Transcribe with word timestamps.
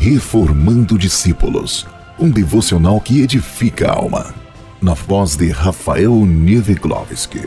Reformando 0.00 0.96
Discípulos, 0.96 1.84
um 2.20 2.30
devocional 2.30 3.00
que 3.00 3.20
edifica 3.20 3.88
a 3.88 3.96
alma. 3.96 4.32
Na 4.80 4.94
voz 4.94 5.36
de 5.36 5.50
Rafael 5.50 6.14
Nieveglovski. 6.24 7.40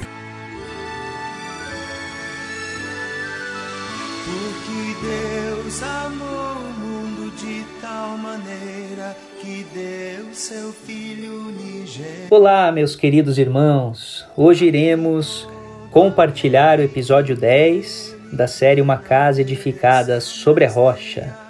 Porque 4.26 4.96
Deus 5.02 5.82
amou 5.82 6.58
o 6.58 6.74
mundo 6.78 7.34
de 7.38 7.64
tal 7.82 8.18
maneira 8.18 9.16
que 9.40 9.66
deu 9.74 10.26
seu 10.34 10.74
Filho 10.74 11.48
unigênito. 11.48 12.28
Olá, 12.30 12.70
meus 12.70 12.98
queridos 12.98 13.38
irmãos. 13.38 14.26
Hoje 14.36 14.66
iremos 14.66 15.48
compartilhar 15.90 16.80
o 16.80 16.84
episódio 16.84 17.36
10 17.36 18.14
da 18.34 18.46
série 18.46 18.82
Uma 18.82 18.98
Casa 18.98 19.40
Edificada 19.40 20.20
sobre 20.20 20.66
a 20.66 20.70
Rocha. 20.70 21.41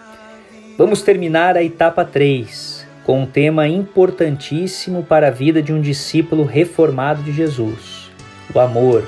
Vamos 0.78 1.02
terminar 1.02 1.58
a 1.58 1.64
etapa 1.64 2.06
3 2.06 2.88
com 3.04 3.22
um 3.24 3.26
tema 3.26 3.68
importantíssimo 3.68 5.04
para 5.04 5.28
a 5.28 5.32
vida 5.32 5.62
de 5.62 5.74
um 5.74 5.82
discípulo 5.82 6.46
reformado 6.46 7.22
de 7.24 7.34
Jesus: 7.34 8.10
o 8.54 8.60
amor. 8.60 9.08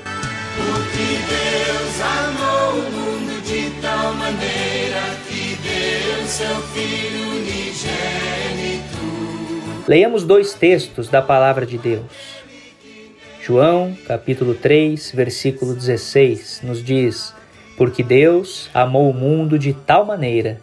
Porque 0.56 1.18
Deus 1.30 2.02
amou 2.02 2.80
o 2.80 2.92
mundo 2.92 3.42
de 3.44 3.70
tal 3.82 4.14
maneira 4.14 5.00
que 5.28 5.56
deu 5.56 6.28
seu 6.28 6.62
Filho 6.74 7.30
unigênito. 7.30 8.98
Leiamos 9.88 10.24
dois 10.26 10.54
textos 10.54 11.08
da 11.08 11.22
palavra 11.22 11.66
de 11.66 11.78
Deus. 11.78 12.44
João, 13.42 13.96
capítulo 14.06 14.54
3, 14.54 15.12
versículo 15.14 15.74
16, 15.74 16.62
nos 16.64 16.84
diz: 16.84 17.34
Porque 17.78 18.04
Deus 18.04 18.70
amou 18.74 19.10
o 19.10 19.14
mundo 19.14 19.58
de 19.58 19.74
tal 19.74 20.06
maneira 20.06 20.60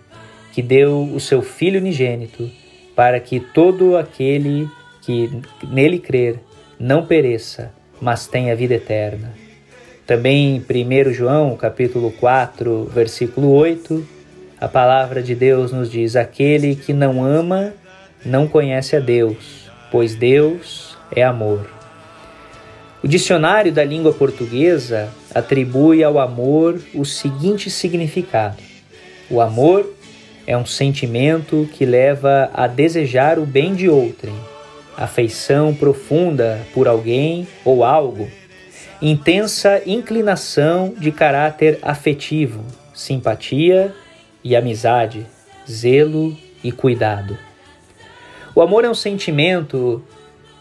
que 0.61 0.63
deu 0.63 1.05
o 1.05 1.19
seu 1.19 1.41
Filho 1.41 1.81
unigênito, 1.81 2.51
para 2.95 3.19
que 3.19 3.41
todo 3.41 3.97
aquele 3.97 4.69
que 5.01 5.31
nele 5.67 5.99
crer 5.99 6.39
não 6.79 7.07
pereça, 7.07 7.73
mas 7.99 8.27
tenha 8.27 8.55
vida 8.55 8.75
eterna. 8.75 9.33
Também 10.07 10.57
em 10.57 11.07
1 11.09 11.15
João, 11.15 11.57
capítulo 11.57 12.13
4, 12.13 12.91
versículo 12.95 13.51
8, 13.53 14.07
a 14.61 14.69
palavra 14.69 15.23
de 15.23 15.35
Deus 15.35 15.73
nos 15.73 15.91
diz: 15.91 16.15
Aquele 16.15 16.77
que 16.77 16.93
não 16.93 17.25
ama 17.25 17.73
não 18.23 18.47
conhece 18.47 18.95
a 18.95 19.01
Deus, 19.01 19.71
pois 19.91 20.15
Deus 20.15 20.95
é 21.11 21.25
amor. 21.25 21.71
O 23.03 23.09
dicionário 23.09 23.73
da 23.73 23.83
língua 23.83 24.13
portuguesa 24.13 25.09
atribui 25.35 26.05
ao 26.05 26.19
amor 26.19 26.79
o 26.95 27.07
seguinte 27.07 27.71
significado: 27.71 28.59
o 29.31 29.41
amor 29.41 29.89
é 30.51 30.57
um 30.57 30.67
sentimento 30.67 31.71
que 31.75 31.87
leva 31.87 32.51
a 32.53 32.67
desejar 32.67 33.39
o 33.39 33.47
bem 33.47 33.73
de 33.73 33.89
outrem, 33.89 34.35
afeição 34.97 35.73
profunda 35.73 36.61
por 36.75 36.89
alguém 36.89 37.47
ou 37.65 37.85
algo, 37.85 38.29
intensa 39.01 39.81
inclinação 39.87 40.93
de 40.99 41.13
caráter 41.13 41.79
afetivo, 41.81 42.65
simpatia 42.93 43.95
e 44.43 44.57
amizade, 44.57 45.25
zelo 45.71 46.37
e 46.65 46.73
cuidado. 46.73 47.39
O 48.53 48.61
amor 48.61 48.85
é 48.85 48.91
um 48.91 48.95
sentimento 48.95 50.03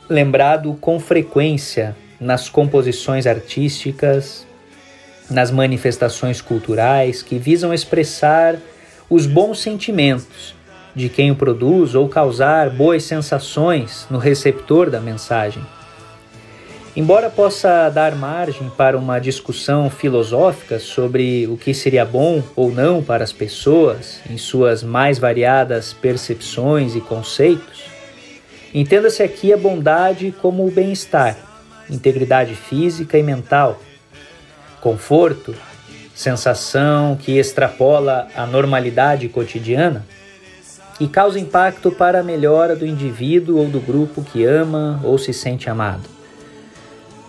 lembrado 0.08 0.78
com 0.80 1.00
frequência 1.00 1.96
nas 2.20 2.48
composições 2.48 3.26
artísticas, 3.26 4.46
nas 5.32 5.50
manifestações 5.50 6.42
culturais 6.42 7.24
que 7.24 7.40
visam 7.40 7.74
expressar 7.74 8.56
os 9.10 9.26
bons 9.26 9.60
sentimentos 9.60 10.54
de 10.96 11.10
quem 11.10 11.32
o 11.32 11.36
produz 11.36 11.96
ou 11.96 12.08
causar 12.08 12.70
boas 12.70 13.04
sensações 13.04 14.06
no 14.10 14.18
receptor 14.18 14.90
da 14.90 15.00
mensagem. 15.00 15.64
Embora 16.96 17.30
possa 17.30 17.90
dar 17.90 18.16
margem 18.16 18.70
para 18.70 18.98
uma 18.98 19.20
discussão 19.20 19.90
filosófica 19.90 20.80
sobre 20.80 21.48
o 21.48 21.56
que 21.56 21.74
seria 21.74 22.04
bom 22.04 22.44
ou 22.56 22.72
não 22.72 23.02
para 23.02 23.24
as 23.24 23.32
pessoas 23.32 24.20
em 24.30 24.38
suas 24.38 24.84
mais 24.84 25.18
variadas 25.18 25.94
percepções 25.94 26.96
e 26.96 27.02
conceitos, 27.02 27.84
entenda-se 28.74 29.24
aqui 29.24 29.54
a 29.54 29.58
bondade 29.58 30.34
como 30.42 30.68
o 30.68 30.72
bem-estar, 30.72 31.38
integridade 31.90 32.56
física 32.56 33.18
e 33.18 33.24
mental, 33.24 33.80
conforto, 34.82 35.56
sensação 36.20 37.16
que 37.16 37.38
extrapola 37.38 38.28
a 38.36 38.46
normalidade 38.46 39.30
cotidiana 39.30 40.06
e 41.00 41.08
causa 41.08 41.40
impacto 41.40 41.94
para 41.94 42.20
a 42.20 42.24
melhora 42.24 42.76
do 42.76 42.86
indivíduo 42.86 43.58
ou 43.58 43.70
do 43.70 43.80
grupo 43.80 44.22
que 44.22 44.44
ama 44.44 45.00
ou 45.02 45.18
se 45.18 45.32
sente 45.32 45.70
amado. 45.70 46.10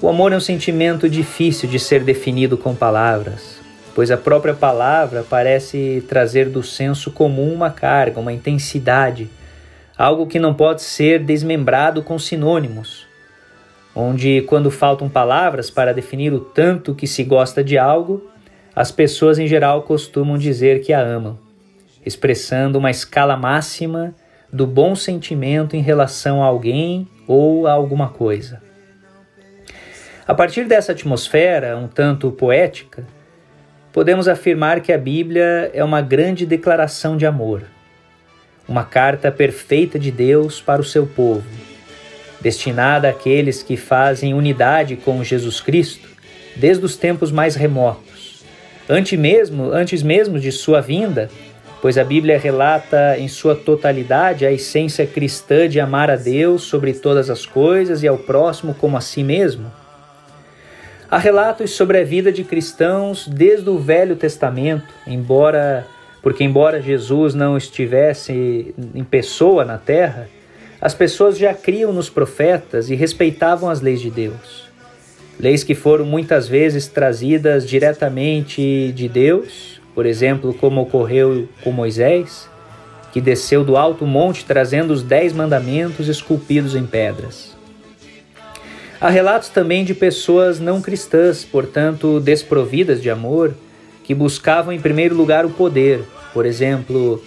O 0.03 0.09
amor 0.09 0.33
é 0.33 0.37
um 0.37 0.41
sentimento 0.41 1.09
difícil 1.09 1.69
de 1.69 1.79
ser 1.79 2.03
definido 2.03 2.59
com 2.59 2.75
palavras, 2.75 3.61
pois 3.95 4.11
a 4.11 4.17
própria 4.17 4.55
palavra 4.55 5.25
parece 5.31 6.05
trazer 6.09 6.49
do 6.49 6.61
senso 6.61 7.13
comum 7.13 7.55
uma 7.55 7.71
carga, 7.71 8.19
uma 8.19 8.33
intensidade, 8.33 9.31
algo 9.97 10.27
que 10.27 10.41
não 10.41 10.53
pode 10.53 10.83
ser 10.83 11.23
desmembrado 11.23 12.03
com 12.03 12.19
sinônimos, 12.19 13.07
onde, 13.95 14.43
quando 14.49 14.69
faltam 14.69 15.09
palavras 15.09 15.71
para 15.71 15.95
definir 15.95 16.33
o 16.33 16.41
tanto 16.41 16.93
que 16.93 17.07
se 17.07 17.23
gosta 17.23 17.63
de 17.63 17.79
algo, 17.79 18.29
as 18.75 18.93
pessoas 18.93 19.39
em 19.39 19.47
geral 19.47 19.83
costumam 19.83 20.39
dizer 20.39 20.81
que 20.81 20.93
a 20.93 21.01
amam, 21.01 21.39
expressando 22.05 22.79
uma 22.79 22.91
escala 22.91 23.37
máxima 23.37 24.15
do 24.53 24.67
bom 24.67 24.95
sentimento 24.95 25.77
em 25.77 25.83
relação 25.83 26.43
a 26.43 26.47
alguém 26.47 27.07
ou 27.27 27.67
a 27.67 27.73
alguma 27.73 28.09
coisa. 28.09 28.63
A 30.27 30.35
partir 30.35 30.67
dessa 30.67 30.93
atmosfera, 30.93 31.77
um 31.77 31.89
tanto 31.89 32.31
poética, 32.31 33.05
podemos 33.93 34.29
afirmar 34.29 34.81
que 34.81 34.93
a 34.93 34.99
Bíblia 34.99 35.71
é 35.75 35.83
uma 35.83 36.01
grande 36.01 36.47
declaração 36.47 37.17
de 37.17 37.27
amor, 37.27 37.65
uma 38.69 38.85
carta 38.85 39.33
perfeita 39.33 39.99
de 39.99 40.13
Deus 40.13 40.61
para 40.61 40.81
o 40.81 40.85
seu 40.85 41.07
povo, 41.07 41.49
destinada 42.41 43.09
àqueles 43.09 43.65
que 43.65 43.77
fazem 43.77 44.33
unidade 44.33 44.95
com 44.95 45.23
Jesus 45.25 45.61
Cristo 45.61 46.09
desde 46.57 46.85
os 46.85 46.97
tempos 46.97 47.33
mais 47.33 47.57
remotos 47.57 48.30
antes 48.91 49.19
mesmo, 49.19 49.71
antes 49.71 50.03
mesmo 50.03 50.39
de 50.39 50.51
sua 50.51 50.81
vinda, 50.81 51.31
pois 51.81 51.97
a 51.97 52.05
Bíblia 52.05 52.39
relata 52.39 53.17
em 53.17 53.29
sua 53.29 53.55
totalidade 53.55 54.45
a 54.45 54.53
essência 54.53 55.07
cristã 55.07 55.69
de 55.69 55.79
amar 55.79 56.11
a 56.11 56.17
Deus 56.17 56.63
sobre 56.63 56.93
todas 56.93 57.31
as 57.31 57.47
coisas 57.47 58.03
e 58.03 58.09
ao 58.09 58.19
próximo 58.19 58.75
como 58.75 58.97
a 58.97 59.01
si 59.01 59.23
mesmo. 59.23 59.73
Há 61.09 61.19
relatos 61.19 61.71
sobre 61.71 61.99
a 61.99 62.05
vida 62.05 62.31
de 62.31 62.45
cristãos 62.45 63.27
desde 63.27 63.71
o 63.71 63.79
Velho 63.79 64.17
Testamento, 64.17 64.93
embora 65.07 65.87
porque 66.23 66.45
embora 66.45 66.83
Jesus 66.83 67.35
não 67.35 67.57
estivesse 67.57 68.75
em 68.95 69.03
pessoa 69.03 69.65
na 69.65 69.79
terra, 69.79 70.29
as 70.79 70.93
pessoas 70.93 71.39
já 71.39 71.55
criam 71.55 71.95
nos 71.95 72.11
profetas 72.11 72.91
e 72.91 72.95
respeitavam 72.95 73.71
as 73.71 73.81
leis 73.81 74.03
de 74.03 74.11
Deus 74.11 74.70
leis 75.41 75.65
que 75.65 75.75
foram 75.75 76.05
muitas 76.05 76.47
vezes 76.47 76.87
trazidas 76.87 77.67
diretamente 77.67 78.93
de 78.93 79.09
Deus, 79.09 79.81
por 79.95 80.05
exemplo, 80.05 80.53
como 80.53 80.83
ocorreu 80.83 81.49
com 81.65 81.73
Moisés, 81.73 82.49
que 83.13 83.21
desceu 83.21 83.65
do 83.65 83.77
alto 83.77 84.07
monte 84.07 84.45
trazendo 84.45 84.93
os 84.93 85.03
dez 85.03 85.33
mandamentos 85.33 86.09
esculpidos 86.09 86.77
em 86.77 86.87
pedras. 86.87 87.57
Há 89.01 89.09
relatos 89.09 89.49
também 89.49 89.83
de 89.83 89.95
pessoas 89.95 90.61
não 90.61 90.83
cristãs, 90.83 91.43
portanto 91.43 92.21
desprovidas 92.21 93.01
de 93.01 93.09
amor, 93.09 93.55
que 94.05 94.15
buscavam 94.15 94.75
em 94.75 94.81
primeiro 94.81 95.15
lugar 95.15 95.47
o 95.47 95.51
poder. 95.51 96.05
Por 96.35 96.45
exemplo, 96.45 97.23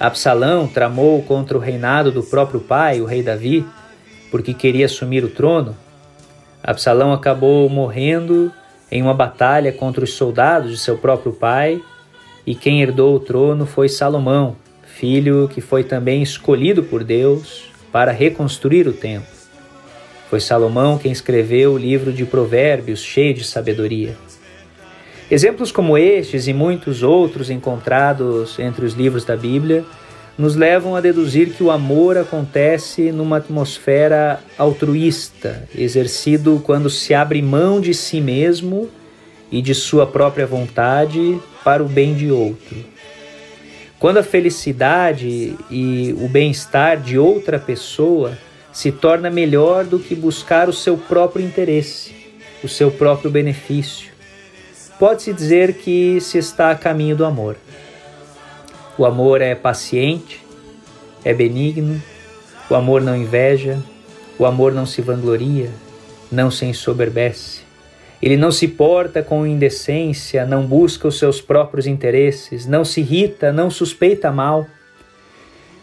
Absalão 0.00 0.66
tramou 0.66 1.22
contra 1.22 1.56
o 1.56 1.60
reinado 1.60 2.10
do 2.10 2.22
próprio 2.22 2.60
pai, 2.60 3.00
o 3.02 3.04
rei 3.04 3.22
Davi, 3.22 3.64
porque 4.30 4.54
queria 4.54 4.86
assumir 4.86 5.22
o 5.22 5.28
trono. 5.28 5.76
Absalão 6.62 7.12
acabou 7.12 7.68
morrendo 7.68 8.52
em 8.90 9.02
uma 9.02 9.14
batalha 9.14 9.72
contra 9.72 10.04
os 10.04 10.14
soldados 10.14 10.70
de 10.70 10.78
seu 10.78 10.96
próprio 10.98 11.32
pai, 11.32 11.80
e 12.46 12.54
quem 12.54 12.82
herdou 12.82 13.14
o 13.14 13.20
trono 13.20 13.66
foi 13.66 13.88
Salomão, 13.88 14.56
filho 14.82 15.48
que 15.52 15.60
foi 15.60 15.84
também 15.84 16.22
escolhido 16.22 16.82
por 16.82 17.04
Deus 17.04 17.70
para 17.92 18.10
reconstruir 18.10 18.88
o 18.88 18.92
templo. 18.92 19.38
Foi 20.28 20.40
Salomão 20.40 20.98
quem 20.98 21.12
escreveu 21.12 21.72
o 21.72 21.78
livro 21.78 22.12
de 22.12 22.24
Provérbios, 22.24 23.00
cheio 23.00 23.32
de 23.32 23.44
sabedoria. 23.44 24.16
Exemplos 25.30 25.70
como 25.70 25.96
estes 25.96 26.48
e 26.48 26.54
muitos 26.54 27.02
outros 27.02 27.50
encontrados 27.50 28.58
entre 28.58 28.84
os 28.84 28.94
livros 28.94 29.24
da 29.24 29.36
Bíblia 29.36 29.84
nos 30.38 30.54
levam 30.54 30.94
a 30.94 31.00
deduzir 31.00 31.50
que 31.50 31.64
o 31.64 31.70
amor 31.70 32.16
acontece 32.16 33.10
numa 33.10 33.38
atmosfera 33.38 34.38
altruísta, 34.56 35.68
exercido 35.74 36.62
quando 36.64 36.88
se 36.88 37.12
abre 37.12 37.42
mão 37.42 37.80
de 37.80 37.92
si 37.92 38.20
mesmo 38.20 38.88
e 39.50 39.60
de 39.60 39.74
sua 39.74 40.06
própria 40.06 40.46
vontade 40.46 41.40
para 41.64 41.82
o 41.82 41.88
bem 41.88 42.14
de 42.14 42.30
outro. 42.30 42.76
Quando 43.98 44.18
a 44.18 44.22
felicidade 44.22 45.56
e 45.68 46.14
o 46.20 46.28
bem-estar 46.28 47.00
de 47.00 47.18
outra 47.18 47.58
pessoa 47.58 48.38
se 48.72 48.92
torna 48.92 49.28
melhor 49.28 49.84
do 49.84 49.98
que 49.98 50.14
buscar 50.14 50.68
o 50.68 50.72
seu 50.72 50.96
próprio 50.96 51.44
interesse, 51.44 52.14
o 52.62 52.68
seu 52.68 52.92
próprio 52.92 53.28
benefício, 53.28 54.12
pode-se 55.00 55.32
dizer 55.32 55.74
que 55.74 56.20
se 56.20 56.38
está 56.38 56.70
a 56.70 56.76
caminho 56.76 57.16
do 57.16 57.24
amor. 57.24 57.56
O 58.98 59.06
amor 59.06 59.40
é 59.40 59.54
paciente, 59.54 60.44
é 61.24 61.32
benigno, 61.32 62.02
o 62.68 62.74
amor 62.74 63.00
não 63.00 63.16
inveja, 63.16 63.78
o 64.36 64.44
amor 64.44 64.74
não 64.74 64.84
se 64.84 65.00
vangloria, 65.00 65.70
não 66.32 66.50
se 66.50 66.64
ensoberbece. 66.64 67.62
Ele 68.20 68.36
não 68.36 68.50
se 68.50 68.66
porta 68.66 69.22
com 69.22 69.46
indecência, 69.46 70.44
não 70.44 70.66
busca 70.66 71.06
os 71.06 71.16
seus 71.16 71.40
próprios 71.40 71.86
interesses, 71.86 72.66
não 72.66 72.84
se 72.84 73.00
irrita, 73.00 73.52
não 73.52 73.70
suspeita 73.70 74.32
mal, 74.32 74.66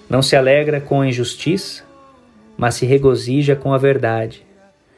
não 0.09 0.21
se 0.21 0.35
alegra 0.35 0.81
com 0.81 0.99
a 0.99 1.07
injustiça, 1.07 1.85
mas 2.57 2.75
se 2.75 2.85
regozija 2.85 3.55
com 3.55 3.73
a 3.73 3.77
verdade. 3.77 4.45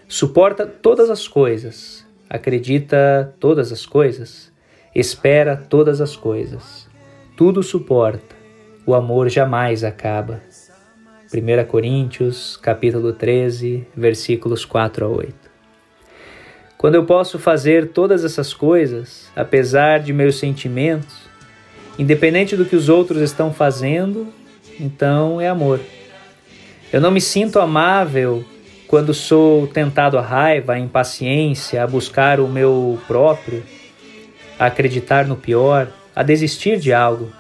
Suporta 0.07 0.65
todas 0.65 1.11
as 1.11 1.27
coisas, 1.27 2.03
acredita 2.27 3.31
todas 3.39 3.71
as 3.71 3.85
coisas, 3.85 4.51
espera 4.95 5.55
todas 5.55 6.01
as 6.01 6.15
coisas. 6.15 6.86
Tudo 7.37 7.61
suporta. 7.61 8.35
O 8.83 8.95
amor 8.95 9.29
jamais 9.29 9.83
acaba. 9.83 10.41
1 11.31 11.65
Coríntios, 11.67 12.57
capítulo 12.57 13.13
13, 13.13 13.85
versículos 13.95 14.65
4 14.65 15.05
a 15.05 15.07
8. 15.07 15.35
Quando 16.79 16.95
eu 16.95 17.05
posso 17.05 17.37
fazer 17.37 17.89
todas 17.89 18.25
essas 18.25 18.55
coisas, 18.55 19.29
apesar 19.35 19.99
de 19.99 20.11
meus 20.11 20.39
sentimentos, 20.39 21.29
independente 21.99 22.55
do 22.55 22.65
que 22.65 22.75
os 22.75 22.89
outros 22.89 23.21
estão 23.21 23.53
fazendo, 23.53 24.33
então 24.79 25.39
é 25.39 25.47
amor. 25.47 25.79
Eu 26.91 26.99
não 26.99 27.11
me 27.11 27.21
sinto 27.21 27.59
amável 27.59 28.43
quando 28.87 29.13
sou 29.13 29.67
tentado 29.67 30.17
à 30.17 30.21
raiva, 30.21 30.73
à 30.73 30.79
impaciência, 30.79 31.83
a 31.83 31.85
buscar 31.85 32.39
o 32.39 32.47
meu 32.47 32.99
próprio, 33.05 33.61
a 34.57 34.65
acreditar 34.65 35.27
no 35.27 35.35
pior, 35.35 35.87
a 36.17 36.23
desistir 36.23 36.79
de 36.79 36.91
algo. 36.91 37.31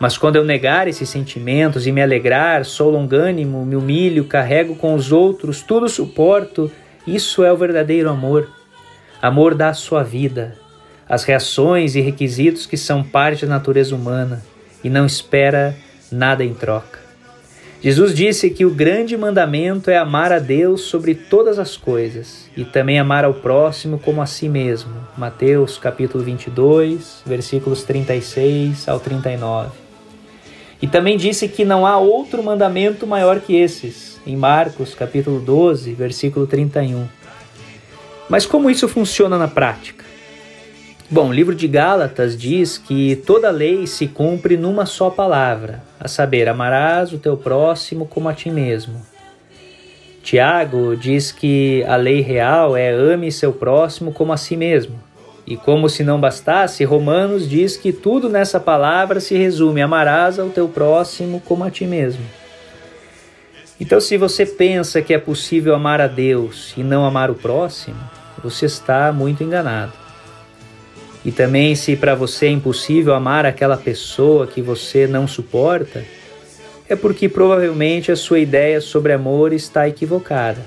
Mas 0.00 0.18
quando 0.18 0.34
eu 0.34 0.44
negar 0.44 0.88
esses 0.88 1.08
sentimentos 1.08 1.86
e 1.86 1.92
me 1.92 2.02
alegrar, 2.02 2.64
sou 2.64 2.90
longânimo, 2.90 3.64
me 3.64 3.76
humilho, 3.76 4.24
carrego 4.24 4.74
com 4.74 4.96
os 4.96 5.12
outros, 5.12 5.62
tudo 5.62 5.88
suporto, 5.88 6.68
isso 7.06 7.44
é 7.44 7.52
o 7.52 7.56
verdadeiro 7.56 8.10
amor. 8.10 8.50
Amor 9.22 9.54
dá 9.54 9.72
sua 9.72 10.02
vida, 10.02 10.56
as 11.08 11.22
reações 11.22 11.94
e 11.94 12.00
requisitos 12.00 12.66
que 12.66 12.76
são 12.76 13.04
parte 13.04 13.46
da 13.46 13.54
natureza 13.54 13.94
humana 13.94 14.42
e 14.82 14.90
não 14.90 15.06
espera 15.06 15.76
nada 16.10 16.44
em 16.44 16.52
troca. 16.52 17.01
Jesus 17.82 18.14
disse 18.14 18.48
que 18.48 18.64
o 18.64 18.70
grande 18.70 19.16
mandamento 19.16 19.90
é 19.90 19.98
amar 19.98 20.32
a 20.32 20.38
Deus 20.38 20.82
sobre 20.82 21.16
todas 21.16 21.58
as 21.58 21.76
coisas 21.76 22.48
e 22.56 22.64
também 22.64 22.96
amar 22.96 23.24
ao 23.24 23.34
próximo 23.34 23.98
como 23.98 24.22
a 24.22 24.26
si 24.26 24.48
mesmo. 24.48 24.92
Mateus 25.18 25.78
capítulo 25.78 26.22
22, 26.22 27.22
versículos 27.26 27.82
36 27.82 28.88
ao 28.88 29.00
39. 29.00 29.72
E 30.80 30.86
também 30.86 31.16
disse 31.16 31.48
que 31.48 31.64
não 31.64 31.84
há 31.84 31.98
outro 31.98 32.40
mandamento 32.40 33.04
maior 33.04 33.40
que 33.40 33.56
esses, 33.56 34.20
em 34.24 34.36
Marcos, 34.36 34.94
capítulo 34.94 35.40
12, 35.40 35.92
versículo 35.92 36.46
31. 36.46 37.08
Mas 38.28 38.46
como 38.46 38.70
isso 38.70 38.86
funciona 38.86 39.36
na 39.36 39.48
prática? 39.48 40.04
Bom, 41.12 41.28
o 41.28 41.32
livro 41.32 41.54
de 41.54 41.68
Gálatas 41.68 42.34
diz 42.34 42.78
que 42.78 43.16
toda 43.16 43.50
lei 43.50 43.86
se 43.86 44.06
cumpre 44.06 44.56
numa 44.56 44.86
só 44.86 45.10
palavra, 45.10 45.82
a 46.00 46.08
saber, 46.08 46.48
amarás 46.48 47.12
o 47.12 47.18
teu 47.18 47.36
próximo 47.36 48.06
como 48.06 48.30
a 48.30 48.32
ti 48.32 48.50
mesmo. 48.50 48.98
Tiago 50.22 50.96
diz 50.96 51.30
que 51.30 51.84
a 51.86 51.96
lei 51.96 52.22
real 52.22 52.74
é 52.74 52.90
ame 52.90 53.30
seu 53.30 53.52
próximo 53.52 54.10
como 54.10 54.32
a 54.32 54.38
si 54.38 54.56
mesmo. 54.56 54.98
E 55.46 55.54
como 55.54 55.86
se 55.86 56.02
não 56.02 56.18
bastasse, 56.18 56.82
Romanos 56.82 57.46
diz 57.46 57.76
que 57.76 57.92
tudo 57.92 58.30
nessa 58.30 58.58
palavra 58.58 59.20
se 59.20 59.36
resume: 59.36 59.82
amarás 59.82 60.38
ao 60.38 60.48
teu 60.48 60.66
próximo 60.66 61.42
como 61.44 61.62
a 61.62 61.70
ti 61.70 61.84
mesmo. 61.84 62.24
Então, 63.78 64.00
se 64.00 64.16
você 64.16 64.46
pensa 64.46 65.02
que 65.02 65.12
é 65.12 65.18
possível 65.18 65.74
amar 65.74 66.00
a 66.00 66.06
Deus 66.06 66.72
e 66.74 66.82
não 66.82 67.04
amar 67.04 67.30
o 67.30 67.34
próximo, 67.34 68.00
você 68.42 68.64
está 68.64 69.12
muito 69.12 69.44
enganado. 69.44 70.01
E 71.24 71.30
também, 71.30 71.74
se 71.74 71.94
para 71.94 72.14
você 72.14 72.46
é 72.46 72.50
impossível 72.50 73.14
amar 73.14 73.46
aquela 73.46 73.76
pessoa 73.76 74.46
que 74.46 74.60
você 74.60 75.06
não 75.06 75.28
suporta, 75.28 76.04
é 76.88 76.96
porque 76.96 77.28
provavelmente 77.28 78.10
a 78.10 78.16
sua 78.16 78.40
ideia 78.40 78.80
sobre 78.80 79.12
amor 79.12 79.52
está 79.52 79.88
equivocada 79.88 80.62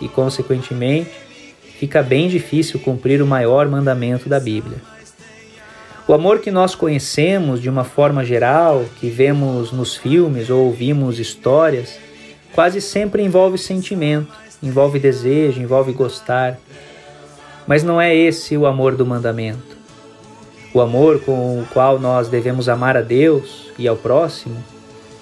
e, 0.00 0.08
consequentemente, 0.08 1.10
fica 1.78 2.02
bem 2.02 2.28
difícil 2.28 2.80
cumprir 2.80 3.22
o 3.22 3.26
maior 3.26 3.68
mandamento 3.68 4.28
da 4.28 4.40
Bíblia. 4.40 4.78
O 6.08 6.14
amor 6.14 6.40
que 6.40 6.50
nós 6.50 6.74
conhecemos 6.74 7.60
de 7.60 7.68
uma 7.68 7.84
forma 7.84 8.24
geral, 8.24 8.84
que 8.98 9.10
vemos 9.10 9.70
nos 9.72 9.94
filmes 9.94 10.48
ou 10.48 10.64
ouvimos 10.64 11.20
histórias, 11.20 11.98
quase 12.54 12.80
sempre 12.80 13.22
envolve 13.22 13.58
sentimento, 13.58 14.32
envolve 14.62 14.98
desejo, 14.98 15.60
envolve 15.60 15.92
gostar. 15.92 16.58
Mas 17.66 17.84
não 17.84 18.00
é 18.00 18.16
esse 18.16 18.56
o 18.56 18.66
amor 18.66 18.96
do 18.96 19.04
mandamento. 19.04 19.77
O 20.78 20.80
amor 20.80 21.18
com 21.22 21.60
o 21.60 21.66
qual 21.66 21.98
nós 21.98 22.28
devemos 22.28 22.68
amar 22.68 22.96
a 22.96 23.02
Deus 23.02 23.68
e 23.76 23.88
ao 23.88 23.96
próximo 23.96 24.62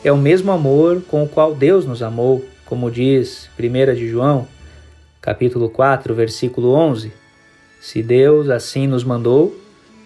é 0.05 0.13
o 0.13 0.17
mesmo 0.19 0.53
amor 0.53 1.01
com 1.09 1.25
o 1.25 1.29
qual 1.29 1.55
Deus 1.55 1.87
nos 1.87 2.03
amou, 2.03 2.45
como 2.67 2.91
diz 2.91 3.49
1 3.59 3.95
de 3.95 4.07
João, 4.07 4.47
capítulo 5.19 5.71
4, 5.71 6.15
versículo 6.15 6.75
11. 6.75 7.11
Se 7.81 8.03
Deus 8.03 8.51
assim 8.51 8.87
nos 8.87 9.03
mandou, 9.03 9.59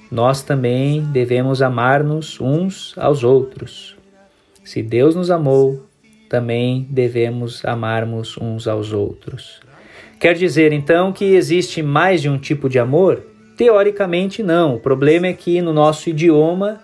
nós 0.09 0.41
também 0.41 1.03
devemos 1.07 1.63
amar-nos 1.63 2.41
uns 2.41 2.95
aos 2.97 3.25
outros. 3.25 3.97
Se 4.63 4.81
Deus 4.81 5.17
nos 5.17 5.33
amou, 5.33 5.85
também 6.29 6.87
devemos 6.89 7.65
amarmos 7.65 8.39
uns 8.39 8.69
aos 8.69 8.93
outros. 8.93 9.61
Quer 10.21 10.35
dizer 10.35 10.73
então 10.73 11.13
que 11.13 11.25
existe 11.25 11.83
mais 11.83 12.23
de 12.23 12.29
um 12.29 12.39
tipo 12.39 12.69
de 12.69 12.79
amor? 12.79 13.30
Teoricamente, 13.61 14.43
não. 14.43 14.77
O 14.77 14.81
problema 14.81 15.27
é 15.27 15.35
que 15.35 15.61
no 15.61 15.71
nosso 15.71 16.09
idioma 16.09 16.81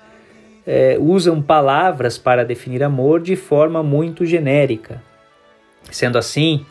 é, 0.67 0.99
usam 1.01 1.41
palavras 1.41 2.19
para 2.19 2.45
definir 2.45 2.83
amor 2.83 3.23
de 3.23 3.35
forma 3.35 3.83
muito 3.83 4.27
genérica. 4.27 5.03
Sendo 5.91 6.19
assim, 6.19 6.67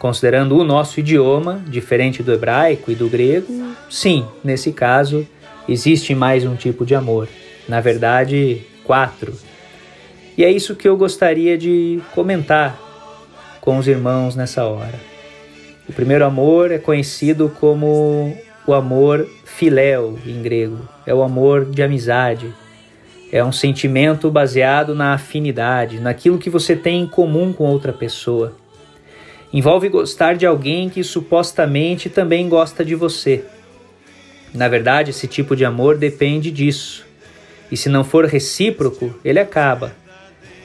considerando 0.00 0.58
o 0.58 0.64
nosso 0.64 0.98
idioma, 0.98 1.62
diferente 1.68 2.24
do 2.24 2.32
hebraico 2.32 2.90
e 2.90 2.96
do 2.96 3.08
grego, 3.08 3.46
sim, 3.88 4.26
nesse 4.42 4.72
caso, 4.72 5.24
existe 5.68 6.12
mais 6.12 6.44
um 6.44 6.56
tipo 6.56 6.84
de 6.84 6.96
amor. 6.96 7.28
Na 7.68 7.80
verdade, 7.80 8.62
quatro 8.82 9.32
e 10.36 10.44
é 10.44 10.50
isso 10.50 10.74
que 10.74 10.88
eu 10.88 10.96
gostaria 10.96 11.56
de 11.56 12.00
comentar 12.12 12.76
com 13.60 13.78
os 13.78 13.86
irmãos 13.86 14.34
nessa 14.34 14.64
hora. 14.64 15.00
O 15.88 15.92
primeiro 15.92 16.24
amor 16.24 16.72
é 16.72 16.78
conhecido 16.78 17.48
como 17.60 18.36
o 18.66 18.74
amor 18.74 19.28
filéu 19.44 20.18
em 20.26 20.42
grego, 20.42 20.88
é 21.06 21.14
o 21.14 21.22
amor 21.22 21.64
de 21.64 21.82
amizade. 21.82 22.52
É 23.30 23.44
um 23.44 23.52
sentimento 23.52 24.30
baseado 24.30 24.94
na 24.94 25.14
afinidade, 25.14 26.00
naquilo 26.00 26.38
que 26.38 26.50
você 26.50 26.74
tem 26.74 27.02
em 27.02 27.06
comum 27.06 27.52
com 27.52 27.64
outra 27.64 27.92
pessoa. 27.92 28.56
Envolve 29.52 29.88
gostar 29.88 30.36
de 30.36 30.44
alguém 30.44 30.88
que 30.88 31.02
supostamente 31.02 32.08
também 32.08 32.48
gosta 32.48 32.84
de 32.84 32.94
você. 32.94 33.44
Na 34.52 34.68
verdade, 34.68 35.10
esse 35.10 35.26
tipo 35.26 35.54
de 35.54 35.64
amor 35.64 35.96
depende 35.96 36.50
disso. 36.50 37.04
E 37.70 37.76
se 37.76 37.88
não 37.88 38.04
for 38.04 38.24
recíproco, 38.26 39.14
ele 39.24 39.38
acaba. 39.38 39.94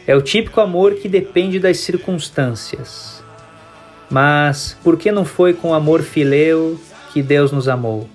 É 0.05 0.15
o 0.15 0.21
típico 0.21 0.59
amor 0.61 0.95
que 0.95 1.07
depende 1.07 1.59
das 1.59 1.77
circunstâncias. 1.77 3.23
Mas 4.09 4.77
por 4.83 4.97
que 4.97 5.11
não 5.11 5.25
foi 5.25 5.53
com 5.53 5.73
amor 5.73 6.01
fileu 6.01 6.79
que 7.11 7.21
Deus 7.21 7.51
nos 7.51 7.67
amou? 7.67 8.07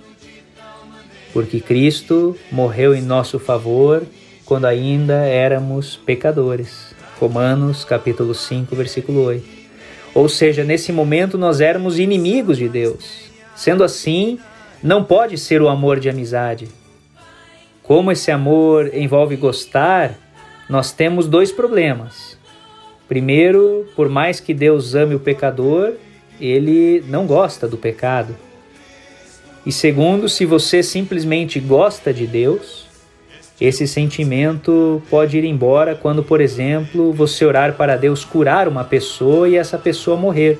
Porque 1.33 1.61
Cristo 1.61 2.37
morreu 2.51 2.95
em 2.95 3.03
nosso 3.03 3.39
favor 3.39 4.03
quando 4.45 4.65
ainda 4.65 5.15
éramos 5.25 5.97
pecadores. 5.97 6.95
Romanos 7.21 7.85
capítulo 7.85 8.35
5, 8.35 8.75
versículo 8.75 9.23
8. 9.25 9.45
Ou 10.15 10.29
seja, 10.29 10.65
nesse 10.65 10.93
momento 10.93 11.37
nós 11.37 11.61
éramos 11.61 11.99
inimigos 11.99 12.57
de 12.57 12.69
Deus. 12.69 13.31
Sendo 13.55 13.85
assim, 13.85 14.39
não 14.83 15.05
pode 15.05 15.37
ser 15.37 15.61
o 15.61 15.69
amor 15.69 16.01
de 16.01 16.09
amizade. 16.09 16.69
Como 17.83 18.11
esse 18.11 18.31
amor 18.31 18.91
envolve 18.95 19.37
gostar, 19.37 20.15
nós 20.69 20.93
temos 20.93 21.29
dois 21.29 21.53
problemas. 21.53 22.39
Primeiro, 23.07 23.87
por 23.95 24.09
mais 24.09 24.41
que 24.41 24.53
Deus 24.53 24.95
ame 24.95 25.15
o 25.15 25.21
pecador, 25.21 25.93
ele 26.41 27.05
não 27.09 27.27
gosta 27.27 27.69
do 27.69 27.77
pecado. 27.77 28.35
E 29.67 29.73
segundo, 29.73 30.29
se 30.29 30.47
você 30.47 30.81
simplesmente 30.81 31.59
gosta 31.59 32.15
de 32.15 32.25
Deus, 32.25 32.87
Esse 33.59 33.89
sentimento 33.89 35.03
pode 35.09 35.39
ir 35.39 35.45
embora 35.45 35.95
quando, 35.95 36.23
por 36.23 36.43
exemplo, 36.43 37.13
você 37.13 37.45
orar 37.45 37.73
para 37.73 37.97
Deus 37.97 38.23
curar 38.23 38.69
uma 38.69 38.85
pessoa 38.85 39.49
e 39.49 39.57
essa 39.57 39.79
pessoa 39.79 40.15
morrer. 40.15 40.59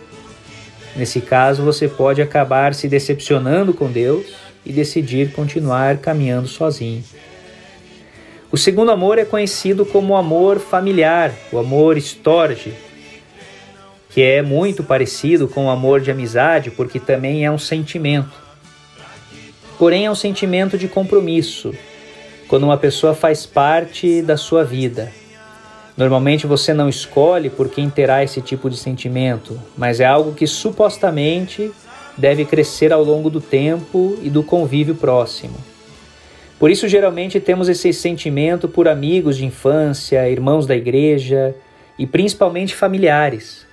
Nesse 0.97 1.21
caso, 1.21 1.63
você 1.63 1.89
pode 1.89 2.23
acabar 2.23 2.75
se 2.75 2.89
decepcionando 2.89 3.75
com 3.75 3.93
Deus 3.93 4.33
e 4.65 4.73
decidir 4.73 5.33
continuar 5.33 5.99
caminhando 5.99 6.49
sozinho. 6.49 7.05
O 8.51 8.57
segundo 8.57 8.91
amor 8.91 9.19
é 9.19 9.27
conhecido 9.27 9.85
como 9.85 10.17
amor 10.17 10.59
familiar, 10.59 11.35
o 11.53 11.59
amor 11.59 11.99
storge, 11.99 12.73
que 14.09 14.23
é 14.23 14.41
muito 14.41 14.83
parecido 14.83 15.47
com 15.47 15.67
o 15.67 15.71
amor 15.71 16.01
de 16.01 16.11
amizade, 16.11 16.71
porque 16.71 16.99
também 16.99 17.45
é 17.45 17.51
um 17.51 17.59
sentimento. 17.59 18.46
Porém, 19.79 20.07
é 20.07 20.11
um 20.11 20.15
sentimento 20.15 20.79
de 20.79 20.89
compromisso, 20.89 21.75
quando 22.49 22.65
uma 22.65 22.79
pessoa 22.79 23.15
faz 23.15 23.45
parte 23.45 24.23
da 24.23 24.37
sua 24.37 24.65
vida. 24.65 25.13
Normalmente 25.97 26.47
você 26.47 26.75
não 26.75 26.89
escolhe 26.89 27.51
por 27.51 27.69
quem 27.69 27.89
terá 27.89 28.23
esse 28.23 28.41
tipo 28.41 28.69
de 28.71 28.77
sentimento, 28.77 29.61
mas 29.77 30.01
é 30.01 30.05
algo 30.05 30.35
que 30.35 30.47
supostamente 30.47 31.71
deve 32.17 32.45
crescer 32.45 32.93
ao 32.93 33.03
longo 33.03 33.29
do 33.29 33.41
tempo 33.41 34.17
e 34.23 34.31
do 34.31 34.43
convívio 34.43 34.95
próximo. 34.95 35.57
Por 36.59 36.71
isso, 36.71 36.89
geralmente, 36.89 37.39
temos 37.39 37.69
esse 37.69 37.93
sentimento 37.93 38.67
por 38.67 38.89
amigos 38.89 39.37
de 39.37 39.45
infância, 39.45 40.29
irmãos 40.29 40.67
da 40.67 40.75
igreja 40.75 41.55
e 41.99 42.07
principalmente 42.07 42.75
familiares. 42.75 43.66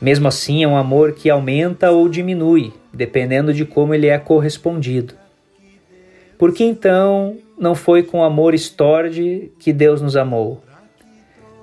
Mesmo 0.00 0.28
assim, 0.28 0.62
é 0.62 0.68
um 0.68 0.76
amor 0.76 1.12
que 1.12 1.28
aumenta 1.28 1.90
ou 1.90 2.08
diminui, 2.08 2.72
dependendo 2.92 3.52
de 3.52 3.64
como 3.64 3.94
ele 3.94 4.06
é 4.06 4.18
correspondido. 4.18 5.14
Por 6.38 6.54
que 6.54 6.62
então 6.62 7.36
não 7.58 7.74
foi 7.74 8.04
com 8.04 8.22
amor 8.22 8.54
estorde 8.54 9.50
que 9.58 9.72
Deus 9.72 10.00
nos 10.00 10.16
amou? 10.16 10.62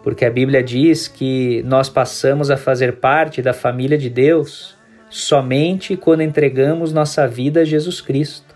Porque 0.03 0.25
a 0.25 0.29
Bíblia 0.29 0.61
diz 0.61 1.07
que 1.07 1.63
nós 1.63 1.89
passamos 1.89 2.51
a 2.51 2.57
fazer 2.57 2.97
parte 2.97 3.41
da 3.41 3.53
família 3.53 3.97
de 3.97 4.09
Deus 4.09 4.75
somente 5.09 5.95
quando 5.95 6.21
entregamos 6.21 6.91
nossa 6.91 7.25
vida 7.25 7.61
a 7.61 7.65
Jesus 7.65 8.01
Cristo. 8.01 8.53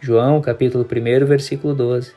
João, 0.00 0.40
capítulo 0.40 0.84
1, 0.84 1.26
versículo 1.26 1.74
12. 1.74 2.12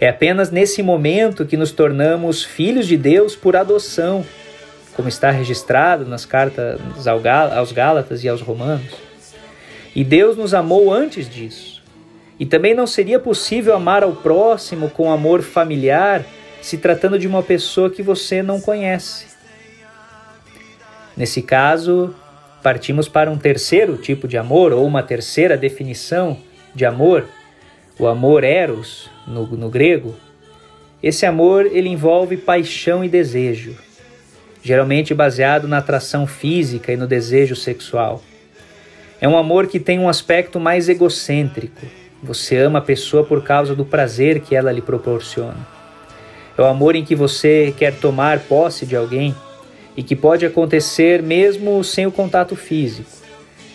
É 0.00 0.08
apenas 0.08 0.50
nesse 0.50 0.82
momento 0.82 1.46
que 1.46 1.56
nos 1.56 1.70
tornamos 1.70 2.44
filhos 2.44 2.86
de 2.86 2.96
Deus 2.96 3.36
por 3.36 3.54
adoção 3.54 4.24
como 4.98 5.08
está 5.08 5.30
registrado 5.30 6.04
nas 6.04 6.26
cartas 6.26 6.80
aos 7.06 7.70
Gálatas 7.70 8.24
e 8.24 8.28
aos 8.28 8.40
Romanos. 8.40 8.96
E 9.94 10.02
Deus 10.02 10.36
nos 10.36 10.52
amou 10.52 10.92
antes 10.92 11.30
disso. 11.30 11.80
E 12.36 12.44
também 12.44 12.74
não 12.74 12.84
seria 12.84 13.20
possível 13.20 13.76
amar 13.76 14.02
ao 14.02 14.16
próximo 14.16 14.90
com 14.90 15.12
amor 15.12 15.40
familiar 15.40 16.26
se 16.60 16.78
tratando 16.78 17.16
de 17.16 17.28
uma 17.28 17.44
pessoa 17.44 17.88
que 17.88 18.02
você 18.02 18.42
não 18.42 18.60
conhece. 18.60 19.26
Nesse 21.16 21.42
caso, 21.42 22.12
partimos 22.60 23.08
para 23.08 23.30
um 23.30 23.38
terceiro 23.38 23.96
tipo 23.98 24.26
de 24.26 24.36
amor, 24.36 24.72
ou 24.72 24.84
uma 24.84 25.04
terceira 25.04 25.56
definição 25.56 26.36
de 26.74 26.84
amor, 26.84 27.24
o 28.00 28.08
amor 28.08 28.42
eros, 28.42 29.08
no, 29.28 29.46
no 29.46 29.70
grego. 29.70 30.16
Esse 31.00 31.24
amor 31.24 31.66
ele 31.66 31.88
envolve 31.88 32.36
paixão 32.36 33.04
e 33.04 33.08
desejo 33.08 33.86
geralmente 34.68 35.14
baseado 35.14 35.66
na 35.66 35.78
atração 35.78 36.26
física 36.26 36.92
e 36.92 36.96
no 36.96 37.06
desejo 37.06 37.56
sexual. 37.56 38.22
É 39.18 39.26
um 39.26 39.38
amor 39.38 39.66
que 39.66 39.80
tem 39.80 39.98
um 39.98 40.10
aspecto 40.10 40.60
mais 40.60 40.90
egocêntrico. 40.90 41.86
Você 42.22 42.58
ama 42.58 42.78
a 42.78 42.82
pessoa 42.82 43.24
por 43.24 43.42
causa 43.42 43.74
do 43.74 43.82
prazer 43.82 44.40
que 44.40 44.54
ela 44.54 44.70
lhe 44.70 44.82
proporciona. 44.82 45.56
É 46.58 46.60
o 46.60 46.66
amor 46.66 46.96
em 46.96 47.02
que 47.02 47.14
você 47.14 47.74
quer 47.78 47.94
tomar 47.94 48.40
posse 48.40 48.84
de 48.84 48.94
alguém 48.94 49.34
e 49.96 50.02
que 50.02 50.14
pode 50.14 50.44
acontecer 50.44 51.22
mesmo 51.22 51.82
sem 51.82 52.06
o 52.06 52.12
contato 52.12 52.54
físico. 52.54 53.08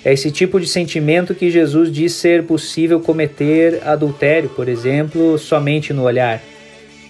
É 0.05 0.13
esse 0.13 0.29
tipo 0.29 0.59
de 0.59 0.67
sentimento 0.67 1.33
que 1.33 1.49
Jesus 1.49 1.91
diz 1.91 2.13
ser 2.13 2.43
possível 2.43 2.99
cometer 2.99 3.81
adultério, 3.83 4.49
por 4.49 4.69
exemplo, 4.69 5.39
somente 5.39 5.91
no 5.91 6.03
olhar, 6.03 6.39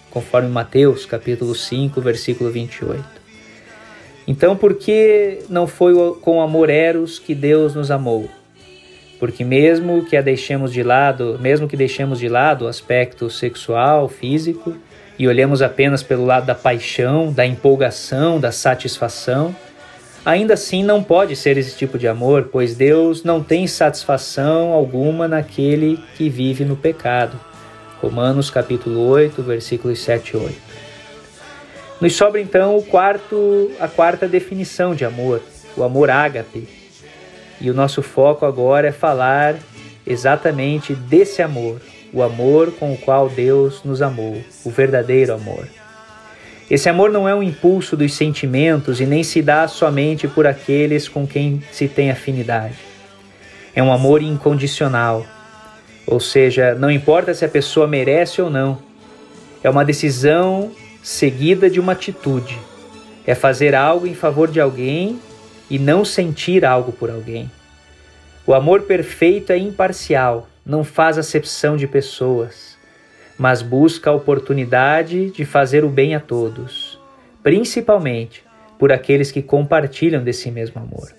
conforme 0.09 0.47
Mateus 0.47 1.05
capítulo 1.05 1.53
5, 1.53 1.99
versículo 1.99 2.49
28. 2.49 3.22
Então, 4.27 4.55
por 4.55 4.75
que 4.75 5.39
não 5.49 5.67
foi 5.67 5.93
com 6.21 6.41
amor 6.41 6.69
eros 6.69 7.19
que 7.19 7.35
Deus 7.35 7.75
nos 7.75 7.91
amou? 7.91 8.29
Porque 9.19 9.43
mesmo 9.43 10.05
que 10.05 10.17
a 10.17 10.21
deixemos 10.21 10.71
de 10.71 10.83
lado, 10.83 11.37
mesmo 11.41 11.67
que 11.67 11.77
deixemos 11.77 12.19
de 12.19 12.27
lado 12.27 12.65
o 12.65 12.67
aspecto 12.67 13.29
sexual, 13.29 14.07
físico, 14.07 14.75
e 15.17 15.27
olhemos 15.27 15.61
apenas 15.61 16.01
pelo 16.01 16.25
lado 16.25 16.45
da 16.45 16.55
paixão, 16.55 17.31
da 17.31 17.45
empolgação, 17.45 18.39
da 18.39 18.51
satisfação, 18.51 19.55
ainda 20.25 20.55
assim 20.55 20.83
não 20.83 21.03
pode 21.03 21.35
ser 21.35 21.57
esse 21.57 21.77
tipo 21.77 21.97
de 21.97 22.07
amor, 22.07 22.49
pois 22.51 22.75
Deus 22.75 23.23
não 23.23 23.43
tem 23.43 23.67
satisfação 23.67 24.71
alguma 24.71 25.27
naquele 25.27 25.99
que 26.17 26.29
vive 26.29 26.65
no 26.65 26.75
pecado. 26.75 27.39
Romanos 28.01 28.49
capítulo 28.49 29.07
8, 29.07 29.41
versículos 29.43 29.99
7 29.99 30.31
e 30.31 30.37
8. 30.37 30.72
Nos 32.03 32.17
sobra 32.17 32.41
então 32.41 32.75
o 32.75 32.83
quarto, 32.83 33.72
a 33.79 33.88
quarta 33.88 34.27
definição 34.27 34.93
de 34.93 35.05
amor, 35.05 35.41
o 35.77 35.83
amor 35.83 36.10
ágape. 36.10 36.67
E 37.62 37.69
o 37.69 37.74
nosso 37.74 38.01
foco 38.01 38.45
agora 38.45 38.89
é 38.89 38.91
falar 38.91 39.55
exatamente 40.05 40.93
desse 40.93 41.41
amor, 41.41 41.79
o 42.12 42.22
amor 42.22 42.74
com 42.74 42.91
o 42.91 42.98
qual 42.98 43.29
Deus 43.29 43.86
nos 43.86 44.01
amou, 44.01 44.38
o 44.65 44.69
verdadeiro 44.69 45.33
amor. 45.33 45.65
Esse 46.69 46.89
amor 46.89 47.10
não 47.10 47.25
é 47.25 47.33
um 47.33 47.41
impulso 47.41 47.95
dos 47.95 48.13
sentimentos 48.13 49.00
e 49.00 49.05
nem 49.05 49.24
se 49.24 49.41
dá 49.41 49.65
somente 49.69 50.27
por 50.27 50.45
aqueles 50.45 51.07
com 51.07 51.25
quem 51.25 51.63
se 51.72 51.88
tem 51.88 52.12
afinidade. 52.12 52.79
É 53.74 53.81
um 53.81 53.93
amor 53.93 54.22
incondicional, 54.22 55.25
ou 56.05 56.19
seja, 56.19 56.75
não 56.75 56.91
importa 56.91 57.33
se 57.33 57.45
a 57.45 57.50
pessoa 57.50 57.88
merece 57.88 58.41
ou 58.41 58.50
não. 58.50 58.77
É 59.63 59.69
uma 59.69 59.86
decisão 59.86 60.69
seguida 61.03 61.69
de 61.69 61.81
uma 61.81 61.91
atitude. 61.91 62.57
É 63.27 63.36
fazer 63.36 63.75
algo 63.75 64.07
em 64.07 64.15
favor 64.15 64.50
de 64.50 64.62
alguém 64.62 65.19
e 65.69 65.77
não 65.77 66.05
sentir 66.05 66.63
algo 66.63 66.93
por 66.93 67.12
alguém. 67.12 67.51
O 68.48 68.53
amor 68.53 68.83
perfeito 68.83 69.51
é 69.51 69.57
imparcial, 69.57 70.48
não 70.65 70.83
faz 70.83 71.17
acepção 71.17 71.75
de 71.75 71.88
pessoas, 71.88 72.77
mas 73.38 73.62
busca 73.62 74.10
a 74.10 74.13
oportunidade 74.13 75.29
de 75.31 75.43
fazer 75.43 75.83
o 75.83 75.89
bem 75.89 76.15
a 76.15 76.19
todos, 76.22 77.00
principalmente 77.41 78.43
por 78.79 78.91
aqueles 78.91 79.29
que 79.29 79.41
compartilham 79.41 80.24
desse 80.24 80.50
mesmo 80.50 80.81
amor. 80.81 81.13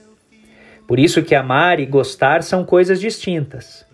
Por 0.86 0.98
isso 0.98 1.22
que 1.22 1.34
amar 1.34 1.78
e 1.78 1.86
gostar 1.86 2.42
são 2.42 2.64
coisas 2.64 3.00
distintas. 3.00 3.86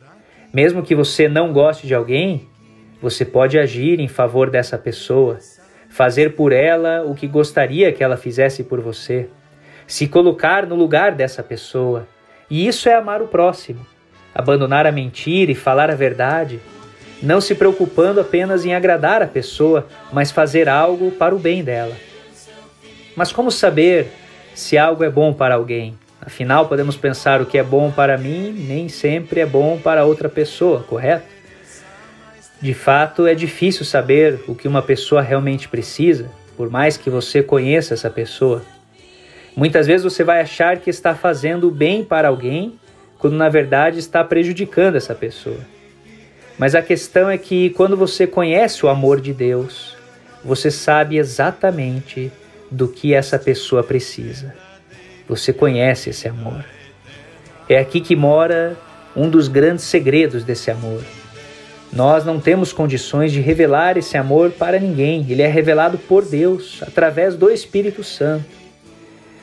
Mesmo 0.52 0.82
que 0.82 0.94
você 0.94 1.28
não 1.28 1.52
goste 1.52 1.87
de 1.87 1.94
alguém, 1.94 2.49
você 3.00 3.25
pode 3.25 3.59
agir 3.59 4.00
em 4.00 4.09
favor 4.09 4.50
dessa 4.50 4.76
pessoa 4.76 5.38
fazer 5.90 6.35
por 6.35 6.52
ela 6.52 7.02
o 7.04 7.14
que 7.14 7.26
gostaria 7.26 7.92
que 7.92 8.02
ela 8.02 8.16
fizesse 8.16 8.62
por 8.62 8.80
você, 8.80 9.28
se 9.87 10.06
colocar 10.06 10.64
no 10.64 10.76
lugar 10.76 11.12
dessa 11.12 11.42
pessoa. 11.42 12.06
E 12.49 12.66
isso 12.66 12.88
é 12.88 12.94
amar 12.94 13.20
o 13.20 13.28
próximo, 13.28 13.85
abandonar 14.35 14.87
a 14.87 14.92
mentira 14.92 15.50
e 15.50 15.54
falar 15.54 15.90
a 15.90 15.94
verdade, 15.94 16.61
não 17.20 17.40
se 17.40 17.54
preocupando 17.54 18.20
apenas 18.20 18.64
em 18.64 18.75
agradar 18.75 19.20
a 19.20 19.26
pessoa, 19.26 19.87
mas 20.12 20.30
fazer 20.30 20.68
algo 20.68 21.11
para 21.11 21.35
o 21.35 21.38
bem 21.38 21.62
dela. 21.62 21.94
Mas 23.14 23.32
como 23.32 23.50
saber 23.50 24.06
se 24.54 24.78
algo 24.78 25.04
é 25.04 25.11
bom 25.11 25.32
para 25.32 25.56
alguém? 25.56 25.99
Afinal, 26.20 26.66
podemos 26.66 26.97
pensar 26.97 27.40
o 27.40 27.47
que 27.47 27.59
é 27.59 27.62
bom 27.62 27.90
para 27.90 28.16
mim 28.16 28.52
nem 28.52 28.88
sempre 28.88 29.40
é 29.40 29.47
bom 29.47 29.78
para 29.78 30.04
outra 30.04 30.28
pessoa, 30.28 30.85
correto? 30.85 31.39
De 32.60 32.74
fato, 32.74 33.26
é 33.26 33.34
difícil 33.34 33.86
saber 33.86 34.40
o 34.46 34.54
que 34.54 34.68
uma 34.68 34.82
pessoa 34.82 35.22
realmente 35.22 35.66
precisa, 35.66 36.30
por 36.58 36.68
mais 36.68 36.98
que 36.98 37.08
você 37.08 37.42
conheça 37.42 37.94
essa 37.94 38.10
pessoa. 38.10 38.62
Muitas 39.56 39.86
vezes 39.86 40.04
você 40.04 40.22
vai 40.22 40.42
achar 40.42 40.76
que 40.76 40.90
está 40.90 41.14
fazendo 41.14 41.70
bem 41.70 42.04
para 42.04 42.28
alguém, 42.28 42.78
quando 43.18 43.34
na 43.34 43.48
verdade 43.48 43.98
está 43.98 44.22
prejudicando 44.22 44.96
essa 44.96 45.14
pessoa. 45.14 45.60
Mas 46.58 46.74
a 46.74 46.82
questão 46.82 47.30
é 47.30 47.38
que 47.38 47.70
quando 47.70 47.96
você 47.96 48.26
conhece 48.26 48.84
o 48.84 48.90
amor 48.90 49.22
de 49.22 49.32
Deus, 49.32 49.96
você 50.44 50.70
sabe 50.70 51.16
exatamente 51.16 52.30
do 52.70 52.86
que 52.88 53.14
essa 53.14 53.38
pessoa 53.38 53.82
precisa. 53.82 54.54
Você 55.26 55.50
conhece 55.50 56.10
esse 56.10 56.28
amor. 56.28 56.62
É 57.66 57.78
aqui 57.78 58.02
que 58.02 58.14
mora 58.14 58.76
um 59.16 59.30
dos 59.30 59.48
grandes 59.48 59.84
segredos 59.84 60.44
desse 60.44 60.70
amor 60.70 61.02
nós 61.92 62.25
não 62.25 62.38
temos 62.38 62.73
condições 62.73 63.32
de 63.32 63.40
revelar 63.40 63.97
esse 63.97 64.16
amor 64.16 64.50
para 64.52 64.78
ninguém, 64.78 65.26
ele 65.28 65.42
é 65.42 65.49
revelado 65.49 65.99
por 65.99 66.25
Deus, 66.25 66.80
através 66.82 67.35
do 67.35 67.50
Espírito 67.50 68.04
Santo. 68.04 68.44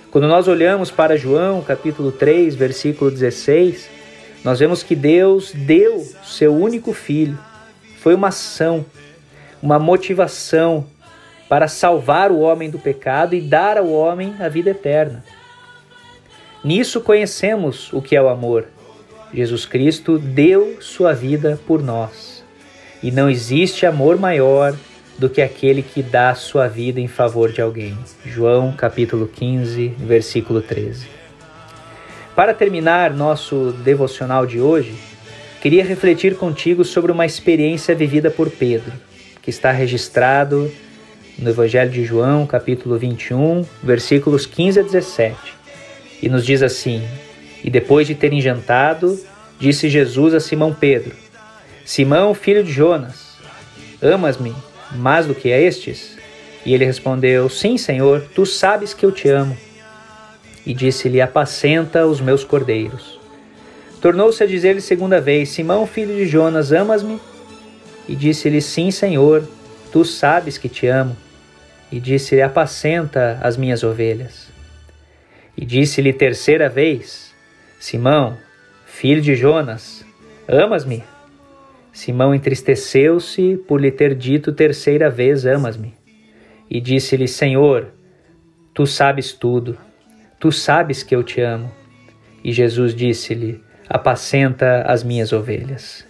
Quando 0.10 0.27
nós 0.27 0.48
olhamos 0.48 0.89
para 0.89 1.18
João, 1.18 1.62
capítulo 1.62 2.12
3, 2.12 2.56
versículo 2.56 3.12
16, 3.12 3.89
nós 4.44 4.60
vemos 4.60 4.82
que 4.82 4.96
Deus 4.96 5.51
deu 5.51 6.01
seu 6.24 6.56
único 6.56 6.94
filho. 6.94 7.38
Foi 8.00 8.16
uma 8.16 8.30
ação, 8.30 8.86
uma 9.62 9.77
motivação 9.77 10.86
para 11.50 11.68
salvar 11.68 12.32
o 12.32 12.39
homem 12.39 12.70
do 12.70 12.80
pecado 12.80 13.36
e 13.36 13.42
dar 13.42 13.77
ao 13.77 13.92
homem 13.92 14.34
a 14.39 14.48
vida 14.48 14.70
eterna. 14.70 15.24
Nisso 16.63 17.01
conhecemos 17.01 17.92
o 17.92 18.01
que 18.01 18.16
é 18.16 18.22
o 18.22 18.30
amor. 18.30 18.68
Jesus 19.34 19.66
Cristo 19.66 20.18
deu 20.18 20.82
sua 20.82 21.13
vida 21.13 21.60
por 21.68 21.84
nós. 21.84 22.37
E 23.01 23.12
não 23.12 23.30
existe 23.30 23.86
amor 23.86 24.18
maior 24.18 24.75
do 25.18 25.30
que 25.30 25.42
aquele 25.42 25.82
que 25.82 26.01
dá 26.01 26.34
sua 26.36 26.68
vida 26.68 27.00
em 27.00 27.08
favor 27.08 27.51
de 27.51 27.62
alguém. 27.62 27.98
João 28.25 28.72
capítulo 28.72 29.27
15, 29.27 29.89
versículo 30.00 30.62
13. 30.62 31.08
Para 32.36 32.54
terminar 32.54 33.13
nosso 33.13 33.72
devocional 33.84 34.46
de 34.46 34.60
hoje, 34.60 34.94
queria 35.60 35.84
refletir 35.84 36.36
contigo 36.36 36.84
sobre 36.86 37.12
uma 37.12 37.25
experiência 37.25 37.96
vivida 37.96 38.30
por 38.30 38.50
Pedro, 38.50 38.94
que 39.42 39.50
está 39.50 39.72
registrado 39.72 40.72
no 41.38 41.50
Evangelho 41.50 41.89
de 41.89 42.04
João, 42.04 42.46
capítulo 42.46 42.98
21, 42.98 43.66
versículos 43.82 44.46
15 44.46 44.80
a 44.80 44.84
17. 44.84 45.36
E 46.22 46.30
nos 46.30 46.46
diz 46.46 46.62
assim: 46.62 47.04
E 47.63 47.70
depois 47.70 48.08
de 48.08 48.13
terem 48.16 48.42
jantado, 48.42 49.20
disse 49.60 49.89
Jesus 49.89 50.34
a 50.34 50.39
Simão 50.39 50.74
Pedro: 50.74 51.16
Simão, 51.88 52.34
filho 52.34 52.65
de 52.65 52.70
Jonas, 52.70 53.38
amas-me 54.01 54.53
mais 54.98 55.25
do 55.25 55.34
que 55.34 55.48
estes? 55.48 56.17
E 56.65 56.74
ele 56.74 56.84
respondeu: 56.84 57.48
Sim, 57.48 57.77
Senhor, 57.77 58.27
tu 58.36 58.46
sabes 58.46 58.94
que 58.94 59.06
eu 59.06 59.12
te 59.12 59.29
amo. 59.29 59.58
E 60.65 60.74
disse-lhe: 60.74 61.22
Apacenta 61.22 62.06
os 62.06 62.20
meus 62.20 62.44
cordeiros. 62.44 63.17
Tornou-se 64.01 64.44
a 64.44 64.46
dizer-lhe 64.46 64.82
segunda 64.82 65.22
vez: 65.22 65.48
Simão, 65.48 65.88
filho 65.88 66.13
de 66.13 66.25
Jonas, 66.25 66.74
amas-me? 66.74 67.22
E 68.06 68.17
disse-lhe: 68.17 68.62
Sim, 68.62 68.91
Senhor, 68.91 69.48
tu 69.89 70.03
sabes 70.03 70.58
que 70.58 70.67
te 70.67 70.88
amo. 70.88 71.15
E 71.89 72.01
disse-lhe: 72.01 72.41
Apacenta 72.41 73.39
as 73.41 73.56
minhas 73.56 73.82
ovelhas. 73.82 74.50
E 75.56 75.63
disse-lhe 75.63 76.12
terceira 76.12 76.67
vez: 76.67 77.34
Simão, 77.79 78.38
filho 78.86 79.22
de 79.22 79.38
Jonas, 79.38 80.06
amas-me? 80.50 81.01
Simão 81.98 82.32
entristeceu-se 82.32 83.58
por 83.68 83.82
lhe 83.82 83.89
ter 83.89 84.13
dito 84.13 84.54
terceira 84.54 85.10
vez: 85.10 85.48
Amas-me. 85.48 85.96
E 86.70 86.80
disse-lhe: 86.80 87.27
Senhor, 87.27 87.88
tu 88.72 88.86
sabes 88.86 89.34
tudo, 89.34 89.75
tu 90.39 90.51
sabes 90.51 91.01
que 91.01 91.16
eu 91.16 91.24
te 91.24 91.42
amo. 91.42 91.72
E 92.44 92.51
Jesus 92.51 92.94
disse-lhe: 92.94 93.63
Apacenta 93.89 94.84
as 94.84 95.04
minhas 95.04 95.34
ovelhas. 95.34 96.08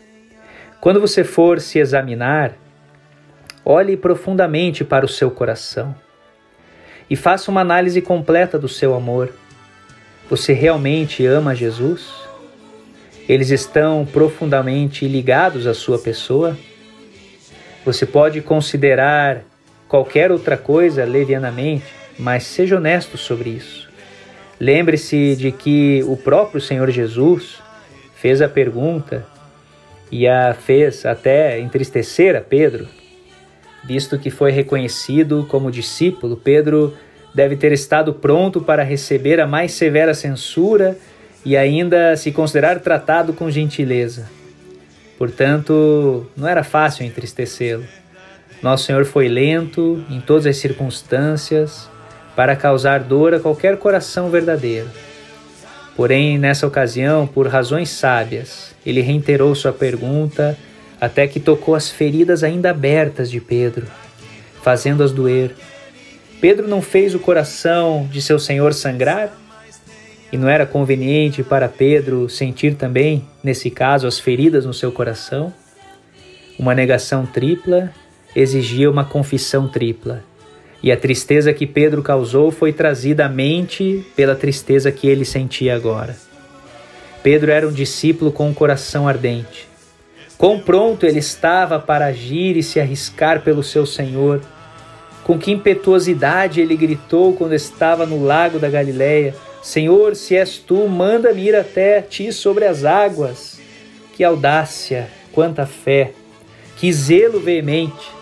Quando 0.82 1.00
você 1.00 1.24
for 1.24 1.62
se 1.62 1.80
examinar, 1.80 2.58
olhe 3.64 3.96
profundamente 3.96 4.84
para 4.84 5.06
o 5.06 5.10
seu 5.10 5.32
coração 5.32 5.96
e 7.10 7.16
faça 7.16 7.50
uma 7.50 7.62
análise 7.62 8.02
completa 8.02 8.60
do 8.60 8.68
seu 8.68 8.94
amor. 8.94 9.32
Você 10.30 10.52
realmente 10.52 11.26
ama 11.26 11.56
Jesus? 11.56 12.27
Eles 13.28 13.50
estão 13.50 14.06
profundamente 14.06 15.08
ligados 15.08 15.68
à 15.68 15.74
sua 15.74 16.00
pessoa. 16.00 16.58
Você 17.84 18.06
pode 18.06 18.42
considerar 18.42 19.44
qualquer 19.88 20.32
outra 20.32 20.58
coisa 20.58 21.04
levianamente, 21.04 21.86
mas 22.18 22.44
seja 22.44 22.78
honesto 22.78 23.18
sobre 23.18 23.50
isso. 23.50 23.88
Lembre-se 24.60 25.36
de 25.36 25.52
que 25.52 26.04
o 26.08 26.16
próprio 26.16 26.62
Senhor 26.62 26.90
Jesus 26.90 27.62
fez 28.16 28.42
a 28.42 28.50
pergunta 28.50 29.26
e 30.12 30.28
a 30.28 30.54
fez 30.54 31.06
até 31.06 31.60
entristecer 31.60 32.36
a 32.36 32.42
Pedro, 32.42 32.88
visto 33.84 34.18
que 34.18 34.32
foi 34.32 34.52
reconhecido 34.52 35.46
como 35.50 35.70
discípulo. 35.70 36.38
Pedro 36.38 36.96
deve 37.36 37.56
ter 37.56 37.72
estado 37.72 38.14
pronto 38.14 38.62
para 38.62 38.84
receber 38.84 39.40
a 39.40 39.46
mais 39.46 39.74
severa 39.74 40.14
censura 40.14 40.98
e 41.48 41.56
ainda 41.56 42.14
se 42.18 42.30
considerar 42.30 42.82
tratado 42.82 43.32
com 43.32 43.50
gentileza. 43.50 44.28
Portanto, 45.18 46.28
não 46.36 46.46
era 46.46 46.62
fácil 46.62 47.06
entristecê-lo. 47.06 47.86
Nosso 48.62 48.84
Senhor 48.84 49.06
foi 49.06 49.30
lento 49.30 50.04
em 50.10 50.20
todas 50.20 50.46
as 50.46 50.58
circunstâncias 50.58 51.90
para 52.36 52.54
causar 52.54 53.00
dor 53.00 53.34
a 53.34 53.40
qualquer 53.40 53.78
coração 53.78 54.30
verdadeiro. 54.30 54.90
Porém, 55.96 56.38
nessa 56.38 56.68
ocasião, 56.68 57.26
por 57.26 57.48
razões 57.48 57.92
sábias, 57.92 58.76
ele 58.86 59.00
reiterou 59.00 59.56
sua 59.56 59.72
pergunta 59.72 60.58
até 61.00 61.30
que 61.30 61.40
tocou 61.40 61.76
as 61.76 61.90
feridas 61.90 62.44
ainda 62.44 62.72
abertas 62.72 63.32
de 63.32 63.40
Pedro, 63.40 63.88
fazendo-as 64.62 65.14
doer. 65.14 65.56
Pedro 66.42 66.68
não 66.68 66.82
fez 66.82 67.16
o 67.16 67.20
coração 67.20 68.06
de 68.12 68.22
seu 68.22 68.38
Senhor 68.38 68.74
sangrar? 68.74 69.32
E 70.32 70.38
não 70.38 70.50
era 70.50 70.66
conveniente 70.66 71.42
para 71.44 71.70
Pedro 71.70 72.28
sentir 72.30 72.76
também, 72.76 73.26
nesse 73.44 73.70
caso, 73.70 74.08
as 74.08 74.20
feridas 74.20 74.66
no 74.66 74.74
seu 74.74 74.92
coração? 74.92 75.54
Uma 76.60 76.76
negação 76.76 77.26
tripla 77.26 77.92
exigia 78.36 78.90
uma 78.90 79.06
confissão 79.06 79.68
tripla. 79.68 80.24
E 80.84 80.92
a 80.92 80.98
tristeza 80.98 81.54
que 81.54 81.66
Pedro 81.66 82.04
causou 82.04 82.52
foi 82.52 82.72
trazida 82.72 83.26
à 83.26 83.30
mente 83.30 84.06
pela 84.16 84.36
tristeza 84.36 84.92
que 84.92 85.08
ele 85.08 85.26
sentia 85.26 85.76
agora. 85.76 86.16
Pedro 87.24 87.52
era 87.52 87.68
um 87.68 87.72
discípulo 87.72 88.32
com 88.32 88.48
um 88.48 88.54
coração 88.54 89.08
ardente. 89.08 89.68
Quão 90.38 90.60
pronto 90.60 91.06
ele 91.06 91.20
estava 91.20 91.80
para 91.80 92.06
agir 92.06 92.56
e 92.56 92.64
se 92.64 92.80
arriscar 92.80 93.42
pelo 93.42 93.64
seu 93.64 93.86
Senhor. 93.86 94.40
Com 95.24 95.38
que 95.38 95.52
impetuosidade 95.52 96.62
ele 96.62 96.76
gritou 96.76 97.34
quando 97.34 97.54
estava 97.54 98.06
no 98.06 98.24
lago 98.24 98.60
da 98.60 98.70
Galileia: 98.70 99.34
Senhor, 99.62 100.16
se 100.16 100.36
és 100.36 100.58
tu, 100.58 100.88
manda-me 100.88 101.42
ir 101.42 101.56
até 101.56 102.02
ti 102.02 102.32
sobre 102.32 102.66
as 102.66 102.86
águas. 102.86 103.60
Que 104.16 104.24
audácia, 104.24 105.08
quanta 105.32 105.66
fé, 105.66 106.12
que 106.78 106.92
zelo 106.92 107.40
veemente. 107.40 108.18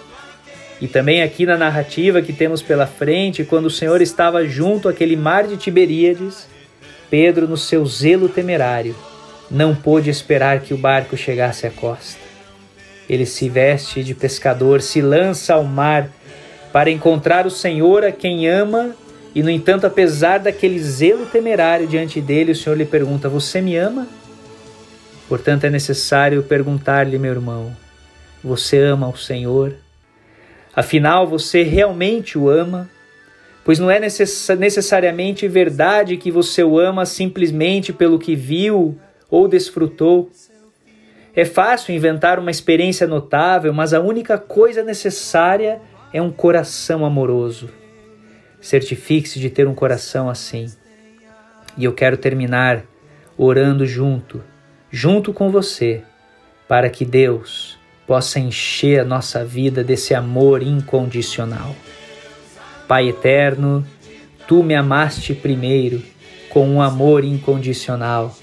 E 0.82 0.88
também 0.88 1.24
aqui 1.24 1.46
na 1.46 1.58
narrativa 1.58 2.22
que 2.22 2.34
temos 2.34 2.62
pela 2.62 2.86
frente, 2.86 3.46
quando 3.46 3.66
o 3.66 3.72
Senhor 3.72 4.02
estava 4.02 4.46
junto 4.46 4.90
àquele 4.90 5.16
mar 5.16 5.48
de 5.48 5.56
Tiberíades, 5.56 6.48
Pedro, 7.10 7.48
no 7.48 7.56
seu 7.56 7.86
zelo 7.86 8.28
temerário, 8.28 8.96
não 9.50 9.76
pôde 9.76 10.10
esperar 10.10 10.60
que 10.60 10.74
o 10.74 10.78
barco 10.78 11.16
chegasse 11.16 11.66
à 11.66 11.72
costa. 11.72 12.20
Ele 13.08 13.26
se 13.26 13.48
veste 13.48 14.04
de 14.04 14.16
pescador, 14.16 14.82
se 14.82 15.02
lança 15.02 15.54
ao 15.54 15.64
mar 15.64 16.10
para 16.74 16.90
encontrar 16.90 17.46
o 17.46 17.52
Senhor 17.52 18.04
a 18.04 18.12
quem 18.12 18.48
ama 18.50 18.96
e, 19.36 19.44
no 19.44 19.50
entanto, 19.50 19.86
apesar 19.86 20.38
daquele 20.38 20.80
zelo 20.80 21.26
temerário 21.26 21.86
diante 21.86 22.22
dele, 22.22 22.54
o 22.54 22.56
Senhor 22.56 22.78
lhe 22.78 22.86
pergunta: 22.86 23.28
Você 23.28 23.60
me 23.60 23.76
ama? 23.76 24.08
Portanto, 25.28 25.66
é 25.66 25.70
necessário 25.70 26.42
perguntar-lhe, 26.42 27.20
meu 27.20 27.34
irmão: 27.34 27.76
Você 28.42 28.78
ama 28.80 29.10
o 29.10 29.18
Senhor? 29.18 29.76
Afinal, 30.74 31.28
você 31.28 31.64
realmente 31.64 32.38
o 32.38 32.50
ama? 32.50 32.90
Pois 33.66 33.78
não 33.78 33.92
é 33.92 34.00
necess 34.00 34.48
necessariamente 34.58 35.48
verdade 35.50 36.16
que 36.16 36.32
você 36.32 36.64
o 36.64 36.80
ama 36.80 37.06
simplesmente 37.06 37.92
pelo 37.92 38.18
que 38.18 38.36
viu 38.36 38.98
ou 39.30 39.50
desfrutou. 39.50 40.30
É 41.36 41.44
fácil 41.44 41.94
inventar 41.94 42.40
uma 42.40 42.52
experiência 42.52 43.06
notável, 43.06 43.74
mas 43.74 43.94
a 43.94 44.00
única 44.00 44.38
coisa 44.38 44.82
necessária 44.82 45.82
é 46.14 46.22
um 46.22 46.32
coração 46.32 47.04
amoroso. 47.04 47.70
Certifique-se 48.66 49.40
de 49.40 49.52
ter 49.52 49.68
um 49.68 49.76
coração 49.76 50.28
assim. 50.28 50.66
E 51.78 51.84
eu 51.86 51.94
quero 51.94 52.18
terminar 52.18 52.84
orando 53.38 53.86
junto, 53.86 54.42
junto 54.90 55.32
com 55.32 55.52
você, 55.52 56.02
para 56.68 56.90
que 56.90 57.06
Deus 57.06 57.78
possa 58.08 58.40
encher 58.40 59.02
a 59.02 59.06
nossa 59.06 59.46
vida 59.46 59.84
desse 59.84 60.16
amor 60.16 60.64
incondicional. 60.64 61.76
Pai 62.88 63.10
eterno, 63.10 63.86
tu 64.48 64.64
me 64.64 64.74
amaste 64.74 65.36
primeiro 65.36 66.02
com 66.50 66.68
um 66.68 66.82
amor 66.82 67.24
incondicional. 67.24 68.36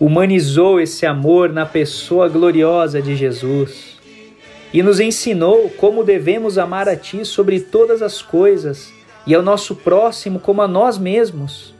Humanizou 0.00 0.80
esse 0.80 1.06
amor 1.06 1.52
na 1.52 1.64
pessoa 1.64 2.28
gloriosa 2.28 3.00
de 3.00 3.14
Jesus 3.14 3.96
e 4.74 4.82
nos 4.82 4.98
ensinou 4.98 5.70
como 5.70 6.02
devemos 6.02 6.58
amar 6.58 6.88
a 6.88 6.96
Ti 6.96 7.24
sobre 7.24 7.60
todas 7.60 8.02
as 8.02 8.20
coisas 8.20 8.98
e 9.26 9.34
ao 9.34 9.42
nosso 9.42 9.76
próximo 9.76 10.38
como 10.38 10.62
a 10.62 10.68
nós 10.68 10.98
mesmos. 10.98 11.74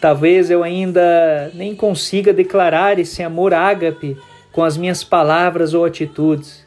Talvez 0.00 0.50
eu 0.50 0.62
ainda 0.62 1.50
nem 1.54 1.74
consiga 1.74 2.32
declarar 2.32 2.98
esse 2.98 3.22
amor 3.22 3.54
ágape 3.54 4.16
com 4.52 4.62
as 4.62 4.76
minhas 4.76 5.02
palavras 5.02 5.74
ou 5.74 5.84
atitudes, 5.84 6.66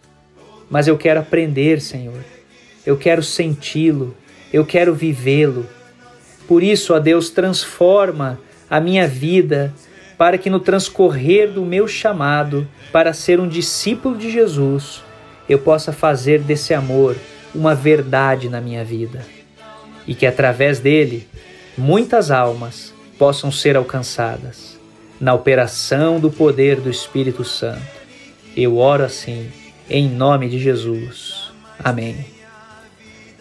mas 0.70 0.88
eu 0.88 0.98
quero 0.98 1.20
aprender, 1.20 1.82
Senhor. 1.82 2.24
Eu 2.86 2.98
quero 2.98 3.24
senti-lo, 3.24 4.16
eu 4.52 4.66
quero 4.66 4.94
vivê-lo. 4.94 5.66
Por 6.48 6.64
isso, 6.64 6.94
ó 6.94 7.00
Deus, 7.00 7.30
transforma 7.30 8.40
a 8.70 8.80
minha 8.80 9.08
vida 9.08 9.74
para 10.18 10.38
que 10.38 10.50
no 10.50 10.60
transcorrer 10.60 11.52
do 11.52 11.64
meu 11.66 11.88
chamado 11.88 12.68
para 12.92 13.14
ser 13.14 13.40
um 13.40 13.48
discípulo 13.48 14.18
de 14.18 14.30
Jesus, 14.30 15.04
eu 15.48 15.60
possa 15.60 15.94
fazer 15.94 16.40
desse 16.42 16.74
amor 16.74 17.16
uma 17.56 17.74
verdade 17.74 18.50
na 18.50 18.60
minha 18.60 18.84
vida 18.84 19.39
e 20.08 20.14
que 20.16 20.26
através 20.26 20.80
dele 20.80 21.28
muitas 21.78 22.32
almas 22.32 22.94
possam 23.18 23.52
ser 23.52 23.76
alcançadas 23.76 24.80
na 25.20 25.34
operação 25.34 26.20
do 26.20 26.32
poder 26.32 26.80
do 26.80 26.90
Espírito 26.90 27.44
Santo. 27.44 27.82
Eu 28.56 28.78
oro 28.78 29.04
assim, 29.04 29.52
em 29.90 30.08
nome 30.08 30.50
de 30.50 30.58
Jesus. 30.58 31.52
Amém. 31.84 32.26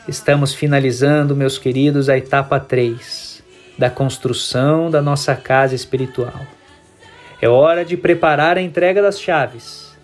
Estamos 0.06 0.54
finalizando, 0.54 1.36
meus 1.36 1.58
queridos, 1.58 2.08
a 2.08 2.16
etapa 2.16 2.58
3 2.58 3.42
da 3.78 3.88
construção 3.88 4.90
da 4.90 5.00
nossa 5.00 5.36
casa 5.36 5.74
espiritual. 5.74 6.40
É 7.40 7.48
hora 7.48 7.84
de 7.84 7.96
preparar 7.96 8.58
a 8.58 8.62
entrega 8.62 9.00
das 9.00 9.20
chaves. 9.20 9.96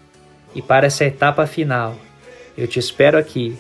E 0.55 0.63
para 0.63 0.87
essa 0.87 1.05
etapa 1.05 1.45
final, 1.47 1.97
eu 2.57 2.69
te 2.69 2.79
espero 2.79 3.19
aqui 3.19 3.59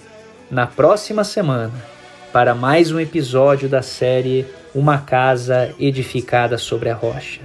na 0.49 0.67
próxima 0.67 1.25
semana 1.25 1.94
para 2.35 2.53
mais 2.53 2.91
um 2.91 2.99
episódio 2.99 3.69
da 3.69 3.81
série 3.81 4.45
Uma 4.75 4.99
Casa 4.99 5.73
Edificada 5.79 6.59
sobre 6.59 6.91
a 6.91 6.95
Rocha. 6.97 7.43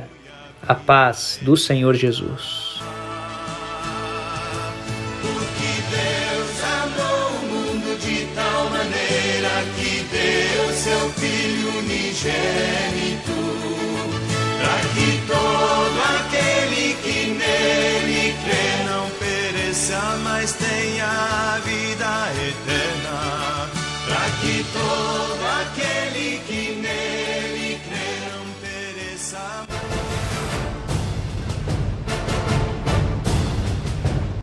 A 0.67 0.73
paz 0.73 1.37
do 1.43 1.55
Senhor 1.55 1.93
Jesus. 1.93 2.81
Porque 5.21 5.69
Deus 5.91 6.63
amou 6.63 7.29
o 7.29 7.45
mundo 7.45 7.99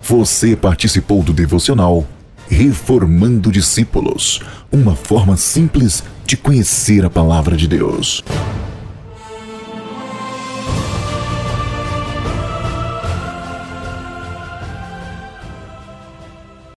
Você 0.08 0.54
participou 0.54 1.20
do 1.20 1.32
devocional 1.32 2.06
Reformando 2.48 3.50
Discípulos 3.50 4.40
uma 4.70 4.94
forma 4.94 5.36
simples 5.36 6.04
de 6.24 6.36
conhecer 6.36 7.04
a 7.04 7.10
palavra 7.10 7.56
de 7.56 7.66
Deus. 7.66 8.22